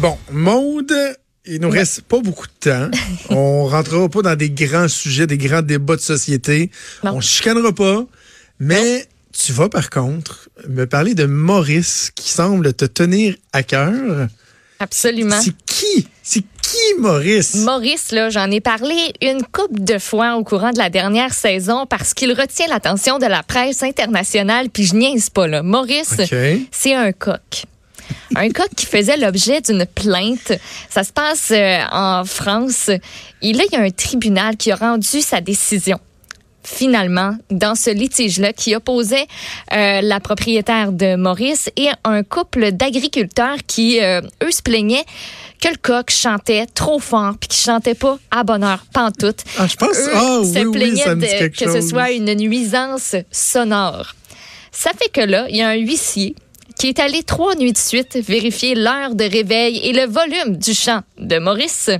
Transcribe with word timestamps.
Bon, 0.00 0.18
Maude, 0.30 0.94
il 1.46 1.60
nous 1.60 1.70
reste 1.70 2.02
pas 2.02 2.20
beaucoup 2.20 2.46
de 2.46 2.70
temps. 2.70 2.90
On 3.30 3.66
rentrera 3.66 4.08
pas 4.08 4.20
dans 4.20 4.36
des 4.36 4.50
grands 4.50 4.88
sujets, 4.88 5.26
des 5.26 5.38
grands 5.38 5.62
débats 5.62 5.96
de 5.96 6.00
société. 6.02 6.70
Non. 7.02 7.12
On 7.16 7.20
chicanera 7.20 7.72
pas. 7.72 8.04
Mais 8.58 9.06
tu 9.32 9.52
vas 9.52 9.68
par 9.68 9.88
contre 9.88 10.50
me 10.68 10.86
parler 10.86 11.14
de 11.14 11.24
Maurice 11.24 12.10
qui 12.14 12.30
semble 12.30 12.74
te 12.74 12.84
tenir 12.84 13.36
à 13.52 13.62
cœur. 13.62 14.28
Absolument. 14.80 15.40
C'est 15.40 15.54
qui? 15.64 16.08
C'est 16.22 16.44
qui 16.60 17.00
Maurice? 17.00 17.54
Maurice, 17.54 18.12
là, 18.12 18.28
j'en 18.28 18.50
ai 18.50 18.60
parlé 18.60 18.94
une 19.22 19.42
couple 19.44 19.80
de 19.80 19.98
fois 19.98 20.36
au 20.36 20.44
courant 20.44 20.72
de 20.72 20.78
la 20.78 20.90
dernière 20.90 21.32
saison 21.32 21.86
parce 21.86 22.12
qu'il 22.12 22.32
retient 22.32 22.66
l'attention 22.68 23.18
de 23.18 23.26
la 23.26 23.42
presse 23.42 23.82
internationale, 23.82 24.68
puis 24.68 24.84
je 24.84 24.94
niaise 24.94 25.30
pas, 25.30 25.46
là. 25.46 25.62
Maurice, 25.62 26.20
c'est 26.70 26.94
un 26.94 27.12
coq. 27.12 27.66
Un 28.36 28.50
coq 28.50 28.68
qui 28.76 28.86
faisait 28.86 29.16
l'objet 29.16 29.60
d'une 29.60 29.86
plainte. 29.86 30.52
Ça 30.90 31.04
se 31.04 31.12
passe 31.12 31.48
euh, 31.52 31.78
en 31.90 32.24
France. 32.24 32.90
Et 33.42 33.52
là, 33.52 33.64
il 33.70 33.72
y 33.72 33.76
a 33.76 33.82
un 33.82 33.90
tribunal 33.90 34.56
qui 34.56 34.70
a 34.72 34.76
rendu 34.76 35.20
sa 35.20 35.40
décision. 35.40 35.98
Finalement, 36.62 37.36
dans 37.50 37.76
ce 37.76 37.90
litige-là 37.90 38.52
qui 38.52 38.74
opposait 38.74 39.26
euh, 39.72 40.00
la 40.02 40.18
propriétaire 40.18 40.90
de 40.90 41.14
Maurice 41.14 41.70
et 41.76 41.88
un 42.02 42.24
couple 42.24 42.72
d'agriculteurs 42.72 43.58
qui, 43.68 44.00
euh, 44.02 44.20
eux, 44.42 44.50
se 44.50 44.62
plaignaient 44.62 45.04
que 45.62 45.68
le 45.68 45.76
coq 45.80 46.10
chantait 46.10 46.66
trop 46.66 46.98
fort 46.98 47.34
puis 47.38 47.48
qu'il 47.48 47.60
chantait 47.64 47.94
pas 47.94 48.18
à 48.32 48.42
bonne 48.42 48.64
heure, 48.64 48.84
pantoute. 48.92 49.44
Ah, 49.58 49.68
je 49.68 49.76
pense. 49.76 49.96
Eux 49.96 50.10
Ah, 50.12 50.40
se 50.42 50.58
oui, 50.58 50.64
oui, 50.64 50.72
plaignaient 50.72 51.14
dit 51.14 51.38
de- 51.40 51.46
que 51.48 51.72
ce 51.72 51.88
soit 51.88 52.10
une 52.10 52.34
nuisance 52.34 53.14
sonore. 53.30 54.14
Ça 54.72 54.90
fait 55.00 55.08
que 55.08 55.20
là, 55.20 55.46
il 55.48 55.56
y 55.56 55.62
a 55.62 55.68
un 55.68 55.76
huissier 55.76 56.34
qui 56.78 56.88
est 56.88 56.98
allé 57.00 57.22
trois 57.22 57.54
nuits 57.54 57.72
de 57.72 57.78
suite 57.78 58.16
vérifier 58.16 58.74
l'heure 58.74 59.14
de 59.14 59.24
réveil 59.24 59.78
et 59.78 59.92
le 59.92 60.04
volume 60.06 60.56
du 60.56 60.74
chant 60.74 61.00
de 61.18 61.38
Maurice. 61.38 61.90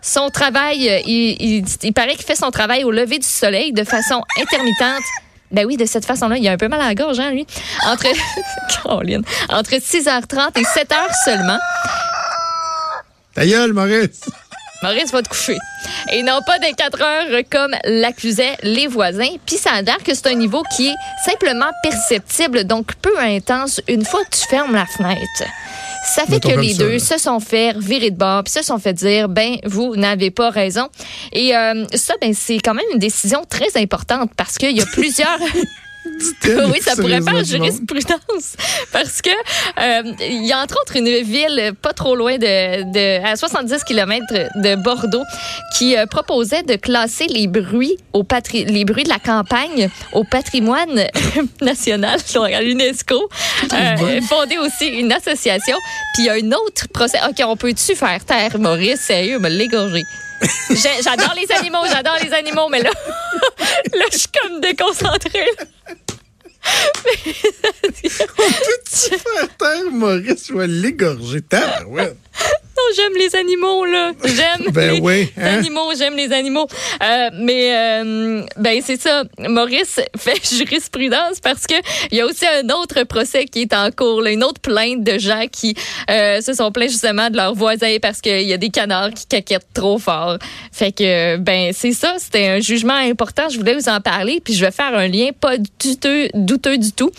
Son 0.00 0.30
travail, 0.30 0.88
euh, 0.88 1.00
il, 1.06 1.64
il- 1.82 1.92
paraît 1.92 2.14
qu'il 2.14 2.24
fait 2.24 2.36
son 2.36 2.50
travail 2.50 2.84
au 2.84 2.90
lever 2.90 3.18
du 3.18 3.26
soleil 3.26 3.72
de 3.72 3.84
façon 3.84 4.22
intermittente. 4.40 5.02
Ben 5.50 5.66
oui, 5.66 5.76
de 5.76 5.84
cette 5.84 6.06
façon-là, 6.06 6.36
il 6.38 6.48
a 6.48 6.52
un 6.52 6.56
peu 6.56 6.68
mal 6.68 6.80
à 6.80 6.86
la 6.88 6.94
gorge, 6.94 7.18
hein, 7.20 7.30
lui? 7.30 7.46
Entre, 7.84 8.06
entre 8.84 9.70
6h30 9.74 10.58
et 10.58 10.62
7h 10.62 10.96
seulement. 11.24 11.58
Ta 13.34 13.46
gueule, 13.46 13.72
Maurice. 13.72 14.20
Maurice 14.82 15.12
va 15.12 15.22
te 15.22 15.28
coucher. 15.28 15.58
Et 16.12 16.22
non 16.22 16.40
pas 16.44 16.58
des 16.58 16.72
4 16.72 17.00
heures 17.02 17.42
comme 17.50 17.74
l'accusaient 17.84 18.56
les 18.62 18.86
voisins. 18.86 19.34
Puis 19.46 19.56
ça 19.56 19.70
a 19.72 19.82
l'air 19.82 19.98
que 19.98 20.14
c'est 20.14 20.26
un 20.28 20.34
niveau 20.34 20.62
qui 20.74 20.88
est 20.88 20.96
simplement 21.24 21.70
perceptible, 21.82 22.64
donc 22.64 22.94
peu 22.96 23.18
intense, 23.18 23.80
une 23.88 24.04
fois 24.04 24.24
que 24.24 24.36
tu 24.36 24.46
fermes 24.48 24.74
la 24.74 24.86
fenêtre. 24.86 25.44
Ça 26.04 26.26
fait 26.26 26.40
que 26.40 26.58
les 26.58 26.74
deux 26.74 26.98
se 26.98 27.16
sont 27.16 27.38
fait 27.38 27.78
virer 27.78 28.10
de 28.10 28.16
bord, 28.16 28.42
puis 28.42 28.52
se 28.52 28.62
sont 28.62 28.78
fait 28.78 28.92
dire, 28.92 29.28
ben, 29.28 29.56
vous 29.64 29.94
n'avez 29.94 30.32
pas 30.32 30.50
raison. 30.50 30.88
Et 31.32 31.56
euh, 31.56 31.84
ça, 31.94 32.14
ben, 32.20 32.34
c'est 32.34 32.58
quand 32.58 32.74
même 32.74 32.84
une 32.92 32.98
décision 32.98 33.44
très 33.48 33.80
importante 33.80 34.32
parce 34.36 34.58
qu'il 34.58 34.76
y 34.76 34.82
a 34.82 34.86
plusieurs... 34.86 35.38
oui, 36.44 36.80
ça 36.80 36.96
pourrait 36.96 37.22
faire 37.22 37.44
jurisprudence 37.44 38.56
parce 38.92 39.22
que 39.22 39.30
euh, 39.30 40.12
il 40.20 40.46
y 40.46 40.52
a 40.52 40.60
entre 40.60 40.76
autres 40.80 40.96
une 40.96 41.22
ville 41.22 41.72
pas 41.80 41.92
trop 41.92 42.16
loin 42.16 42.38
de, 42.38 42.92
de 42.92 43.24
à 43.24 43.36
70 43.36 43.84
km 43.84 44.24
de 44.56 44.74
Bordeaux 44.76 45.22
qui 45.76 45.96
euh, 45.96 46.06
proposait 46.06 46.62
de 46.62 46.76
classer 46.76 47.26
les 47.26 47.46
bruits 47.46 47.96
au 48.12 48.24
patri 48.24 48.64
les 48.64 48.84
bruits 48.84 49.04
de 49.04 49.08
la 49.08 49.18
campagne 49.18 49.88
au 50.12 50.24
patrimoine 50.24 51.06
national 51.60 52.18
donc 52.34 52.52
à 52.52 52.60
l'UNESCO. 52.60 53.28
Euh, 53.72 54.20
fonder 54.22 54.58
aussi 54.58 54.86
une 54.86 55.12
association. 55.12 55.76
Puis 56.14 56.24
il 56.24 56.26
y 56.26 56.30
a 56.30 56.38
une 56.38 56.54
autre 56.54 56.88
procès. 56.88 57.18
OK, 57.28 57.42
on 57.46 57.56
peut-tu 57.56 57.94
faire 57.94 58.24
taire 58.24 58.58
Maurice? 58.58 59.00
Sérieux 59.00 59.38
me 59.38 59.48
l'égorger. 59.48 60.02
J'adore 60.70 61.34
les 61.36 61.50
animaux, 61.54 61.84
j'adore 61.88 62.16
les 62.22 62.32
animaux, 62.32 62.68
mais 62.68 62.82
là, 62.82 62.90
là, 63.94 64.04
je 64.12 64.18
suis 64.18 64.28
comme 64.28 64.60
déconcentrée. 64.60 65.50
Peux-tu 67.84 69.18
faire 69.18 69.91
Maurice? 70.02 70.48
Je 70.48 70.54
vais 70.54 70.66
l'égorger. 70.66 71.40
Tabarouette. 71.42 72.16
J'aime 72.96 73.12
les 73.18 73.34
animaux, 73.36 73.84
là. 73.84 74.12
J'aime 74.24 74.70
Ben 74.72 74.92
les 74.94 75.00
oui, 75.00 75.32
hein? 75.38 75.58
animaux, 75.58 75.92
j'aime 75.96 76.16
les 76.16 76.32
animaux. 76.32 76.66
Euh, 77.02 77.30
mais, 77.34 77.74
euh, 77.74 78.42
ben, 78.56 78.80
c'est 78.84 79.00
ça. 79.00 79.24
Maurice 79.38 80.00
fait 80.16 80.40
jurisprudence 80.56 81.40
parce 81.42 81.66
que 81.66 81.74
il 82.10 82.18
y 82.18 82.20
a 82.20 82.26
aussi 82.26 82.44
un 82.46 82.68
autre 82.74 83.04
procès 83.04 83.44
qui 83.46 83.62
est 83.62 83.72
en 83.74 83.90
cours, 83.90 84.20
là, 84.22 84.30
une 84.30 84.44
autre 84.44 84.60
plainte 84.60 85.02
de 85.04 85.18
gens 85.18 85.44
qui 85.50 85.74
euh, 86.10 86.40
se 86.40 86.52
sont 86.54 86.70
plaints 86.70 86.88
justement 86.88 87.30
de 87.30 87.36
leurs 87.36 87.54
voisins 87.54 87.96
parce 88.00 88.20
qu'il 88.20 88.42
y 88.42 88.52
a 88.52 88.56
des 88.58 88.70
canards 88.70 89.10
qui 89.10 89.26
caquettent 89.26 89.72
trop 89.72 89.98
fort. 89.98 90.36
Fait 90.72 90.92
que, 90.92 91.36
ben, 91.38 91.72
c'est 91.72 91.92
ça. 91.92 92.16
C'était 92.18 92.48
un 92.48 92.60
jugement 92.60 92.94
important. 92.94 93.48
Je 93.50 93.58
voulais 93.58 93.74
vous 93.74 93.88
en 93.88 94.00
parler. 94.00 94.40
Puis 94.44 94.54
je 94.54 94.64
vais 94.64 94.70
faire 94.72 94.94
un 94.94 95.06
lien 95.08 95.30
pas 95.38 95.56
douteux, 95.82 96.28
douteux 96.34 96.76
du 96.78 96.92
tout. 96.92 97.10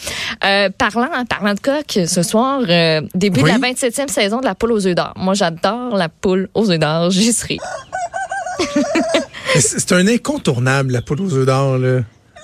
Euh, 0.45 0.69
parlant, 0.77 1.09
parlant 1.29 1.53
de 1.53 1.59
coq, 1.59 1.99
ce 2.07 2.21
soir, 2.23 2.61
euh, 2.67 3.01
début 3.15 3.41
Oui. 3.41 3.51
de 3.53 3.59
la 3.61 3.69
27e 3.69 4.07
saison 4.09 4.39
de 4.39 4.45
la 4.45 4.55
poule 4.55 4.71
aux 4.73 4.85
œufs 4.87 4.95
d'or. 4.95 5.13
Moi, 5.15 5.33
j'adore 5.33 5.62
la 5.95 6.09
poule 6.09 6.49
aux 6.53 6.69
œufs 6.71 6.79
d'or. 6.79 7.11
J'y 7.11 7.31
serai. 7.33 7.57
Mais 9.55 9.61
C'est 9.61 9.91
un 9.91 10.07
incontournable, 10.07 10.91
la 10.93 11.01
poule 11.01 11.21
aux 11.21 11.33
œufs 11.33 11.45
d'or, 11.45 11.77
là. 11.77 12.01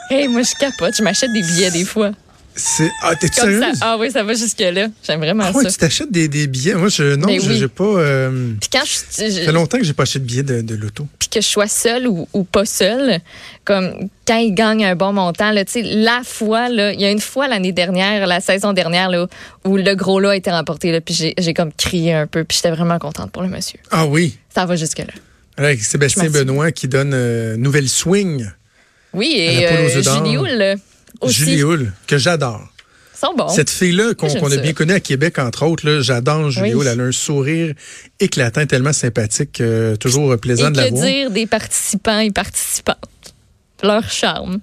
Hey, 0.09 0.27
moi, 0.27 0.41
je 0.41 0.53
capote. 0.59 0.95
Je 0.97 1.03
m'achète 1.03 1.31
des 1.33 1.41
billets 1.41 1.71
des 1.71 1.85
fois. 1.85 2.11
C'est. 2.55 2.89
Ah, 3.03 3.15
t'es 3.15 3.27
Comme 3.29 3.35
ça. 3.35 3.41
sérieuse? 3.43 3.77
Ah 3.81 3.97
oui, 3.99 4.11
ça 4.11 4.23
va 4.23 4.33
jusque-là. 4.33 4.87
J'aime 5.03 5.19
vraiment 5.19 5.45
Ah 5.47 5.51
ouais, 5.51 5.63
ça. 5.63 5.71
tu 5.71 5.77
t'achètes 5.77 6.11
des, 6.11 6.27
des 6.27 6.47
billets? 6.47 6.73
Moi, 6.75 6.89
je, 6.89 7.15
non, 7.15 7.27
Ben 7.27 7.39
je- 7.39 7.47
oui. 7.47 7.57
j'ai 7.57 7.67
pas. 7.67 7.83
euh, 7.83 8.53
Puis 8.59 8.69
quand 8.71 8.81
je, 8.83 8.93
ça 9.09 9.29
fait 9.45 9.51
longtemps 9.51 9.77
que 9.77 9.83
j'ai 9.83 9.93
pas 9.93 10.03
acheté 10.03 10.19
de 10.19 10.25
billets 10.25 10.43
de, 10.43 10.61
de 10.61 10.75
l'auto. 10.75 11.07
Que 11.29 11.41
je 11.41 11.47
sois 11.47 11.67
seule 11.67 12.07
ou, 12.07 12.27
ou 12.33 12.43
pas 12.43 12.65
seule, 12.65 13.19
comme 13.65 14.09
quand 14.27 14.37
il 14.37 14.53
gagne 14.53 14.85
un 14.85 14.95
bon 14.95 15.13
montant, 15.13 15.51
là, 15.51 15.63
tu 15.65 15.73
sais, 15.73 15.81
la 15.81 16.21
fois, 16.23 16.69
là, 16.69 16.93
il 16.93 16.99
y 16.99 17.05
a 17.05 17.11
une 17.11 17.19
fois 17.19 17.47
l'année 17.47 17.71
dernière, 17.71 18.27
la 18.27 18.41
saison 18.41 18.73
dernière, 18.73 19.09
là, 19.09 19.27
où 19.65 19.77
le 19.77 19.95
gros 19.95 20.19
lot 20.19 20.29
a 20.29 20.35
été 20.35 20.51
remporté, 20.51 20.91
là, 20.91 21.01
puis 21.01 21.33
j'ai, 21.37 21.53
comme 21.53 21.71
crié 21.73 22.13
un 22.13 22.27
peu, 22.27 22.43
puis 22.43 22.57
j'étais 22.57 22.71
vraiment 22.71 22.99
contente 22.99 23.31
pour 23.31 23.43
le 23.43 23.49
monsieur. 23.49 23.79
Ah 23.91 24.05
oui. 24.05 24.37
Ça 24.53 24.65
va 24.65 24.75
jusque-là. 24.75 25.13
Avec 25.57 25.81
Sébastien. 25.81 26.29
Benoît 26.29 26.71
qui 26.71 26.87
donne 26.87 27.11
euh, 27.13 27.57
Nouvelle 27.57 27.89
Swing 27.89 28.49
Oui, 29.13 29.33
et 29.35 29.67
euh. 29.67 30.01
Julie 30.01 30.37
Hull 30.37 30.77
aussi. 31.21 31.33
Julie 31.33 31.63
Hull, 31.63 31.93
que 32.07 32.17
j'adore. 32.17 32.67
Ils 33.21 33.25
sont 33.27 33.33
bons. 33.35 33.49
Cette 33.49 33.69
fille-là 33.69 34.13
qu'on 34.13 34.27
qu'on 34.33 34.51
a 34.51 34.57
bien 34.57 34.73
connue 34.73 34.93
à 34.93 34.99
Québec, 35.01 35.39
entre 35.39 35.65
autres, 35.65 35.99
j'adore 36.01 36.51
Oui. 36.61 36.71
Hull. 36.73 36.87
Elle 36.87 36.99
a 36.99 37.03
un 37.03 37.11
sourire 37.11 37.73
éclatant, 38.19 38.65
tellement 38.65 38.93
sympathique, 38.93 39.59
euh, 39.61 39.95
toujours 39.97 40.37
plaisant 40.37 40.69
Et 40.69 40.71
de 40.71 40.77
la 40.77 40.89
que 40.89 40.93
voir. 40.93 41.05
dire 41.05 41.31
des 41.31 41.45
participants 41.47 42.19
et 42.19 42.31
participantes? 42.31 42.97
Leur 43.83 44.09
charme. 44.09 44.59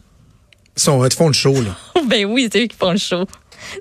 Ils 0.77 0.83
sont, 0.83 1.05
ils 1.05 1.09
te 1.09 1.15
font 1.15 1.29
le 1.29 1.33
show, 1.35 1.55
là. 1.55 1.77
ben 2.09 2.25
oui, 2.27 2.49
c'est 2.53 2.63
eux 2.63 2.67
qui 2.67 2.77
font 2.77 2.93
le 2.93 2.99
show. 2.99 3.25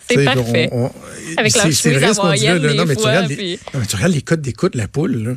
C'est 0.09 0.23
parfait. 0.25 0.69
on- 0.71 0.85
on- 0.85 0.91
Avec 1.37 1.53
leur 1.55 1.71
c'est 1.71 1.91
vrai 1.91 2.13
ce 2.13 2.19
qu'on 2.19 2.33
dit 2.33 2.45
là, 2.45 2.57
Non, 2.73 2.85
mais 2.85 2.95
tu 2.95 3.03
regardes, 3.03 3.29
les, 3.29 3.35
puis- 3.35 3.59
non, 3.73 3.79
mais 3.81 3.85
tu 3.85 3.95
regardes 3.95 4.13
les 4.13 4.21
codes 4.21 4.41
d'écoute 4.41 4.73
de 4.73 4.77
la 4.77 4.87
poule, 4.87 5.15
là. 5.23 5.31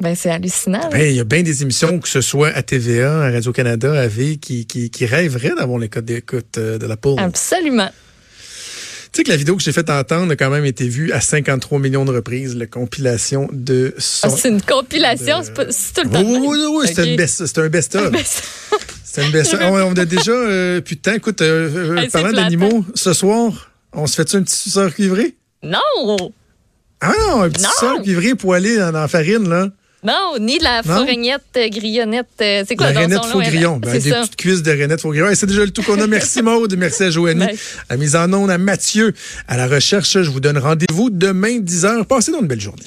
Ben, 0.00 0.16
c'est 0.16 0.30
hallucinant. 0.30 0.88
Ben, 0.90 1.08
Il 1.08 1.14
y 1.16 1.20
a 1.20 1.24
bien 1.24 1.42
des 1.42 1.62
émissions, 1.62 2.00
que 2.00 2.08
ce 2.08 2.20
soit 2.20 2.48
à 2.48 2.62
TVA, 2.62 3.22
à 3.22 3.30
Radio-Canada, 3.30 3.92
à 3.92 4.08
V, 4.08 4.36
qui, 4.36 4.66
qui, 4.66 4.90
qui 4.90 5.06
rêveraient 5.06 5.54
d'avoir 5.56 5.78
les 5.78 5.88
codes 5.88 6.04
d'écoute 6.06 6.58
euh, 6.58 6.76
de 6.78 6.86
la 6.86 6.96
poule. 6.96 7.20
Absolument. 7.20 7.88
Tu 9.12 9.18
sais 9.18 9.24
que 9.24 9.30
la 9.30 9.36
vidéo 9.36 9.56
que 9.56 9.62
j'ai 9.62 9.72
fait 9.72 9.90
entendre 9.90 10.32
a 10.32 10.36
quand 10.36 10.48
même 10.48 10.64
été 10.64 10.88
vue 10.88 11.12
à 11.12 11.20
53 11.20 11.78
millions 11.78 12.04
de 12.06 12.12
reprises, 12.12 12.56
la 12.56 12.66
compilation 12.66 13.46
de 13.52 13.94
son... 13.98 14.28
Ah, 14.28 14.30
c'est 14.30 14.48
une 14.48 14.62
compilation, 14.62 15.40
de- 15.40 15.44
c'est 15.44 15.52
pas- 15.54 15.66
c'est 15.70 15.92
tout 15.94 16.08
le 16.08 16.10
temps. 16.10 16.22
oui, 16.24 16.38
oui, 16.40 16.58
oui, 16.70 16.86
c'est 16.86 17.02
Ok. 17.02 17.08
un 17.08 17.16
best- 17.16 17.44
c'est 17.46 17.58
un 17.58 17.68
best-of. 17.68 18.10
C'est- 18.24 18.42
C'est 19.04 19.22
un 19.22 19.28
best-of. 19.30 19.60
On, 19.64 19.74
on 19.74 19.92
a 19.92 20.04
déjà 20.06 20.32
euh, 20.32 20.80
plus 20.80 20.96
de 20.96 21.00
temps. 21.02 21.12
Écoute, 21.12 21.42
euh, 21.42 21.68
euh, 21.74 21.96
Hey, 21.98 22.04
c'est 22.10 22.22
parlant 22.22 22.32
d'animaux, 22.32 22.86
ce 22.94 23.12
soir, 23.12 23.70
on 23.92 24.06
se 24.06 24.14
fait-tu 24.16 24.36
un 24.36 24.42
petit 24.42 24.56
suceur 24.56 24.94
cuivré? 24.94 25.36
non! 25.62 26.32
Ah 27.02 27.12
non, 27.28 27.42
un 27.42 27.50
petit 27.50 27.64
suceur 27.66 28.00
cuivré 28.02 28.34
poêlé 28.34 28.76
dans, 28.78 28.92
dans 28.92 29.00
la 29.02 29.08
farine, 29.08 29.46
là. 29.48 29.68
Non, 30.04 30.36
ni 30.40 30.58
la 30.58 30.82
Non? 30.82 30.96
fourragnette 30.98 31.42
euh, 31.56 31.68
grillonnette. 31.68 32.26
euh, 32.40 32.64
C'est 32.66 32.74
quoi 32.74 32.92
La 32.92 33.06
dans 33.06 33.22
son 33.22 33.30
faux 33.34 33.40
grillon. 33.40 33.76
Ben, 33.76 33.92
C'est 33.92 34.00
des 34.00 34.10
ça. 34.10 34.20
petites 34.22 34.36
cuisses 34.36 34.62
de 34.62 34.70
rainette 34.72 35.00
faux 35.00 35.10
grillon. 35.10 35.28
Et 35.30 35.34
c'est 35.36 35.46
déjà 35.46 35.64
le 35.64 35.70
tout 35.70 35.82
qu'on 35.82 36.00
a. 36.00 36.06
Merci 36.08 36.42
Maude, 36.42 36.74
merci 36.76 37.04
à 37.04 37.10
Joanie. 37.10 37.46
Bye. 37.46 37.58
À 37.88 37.96
mise 37.96 38.16
en 38.16 38.32
onde 38.32 38.50
à 38.50 38.58
Mathieu. 38.58 39.12
À 39.46 39.56
la 39.56 39.68
recherche, 39.68 40.12
je 40.20 40.30
vous 40.30 40.40
donne 40.40 40.58
rendez-vous 40.58 41.08
demain 41.10 41.58
10h. 41.60 42.04
Passez 42.06 42.32
donc 42.32 42.42
une 42.42 42.48
belle 42.48 42.60
journée. 42.60 42.82